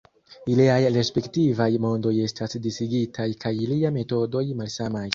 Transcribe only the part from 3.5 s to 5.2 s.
ilia metodoj malsamaj.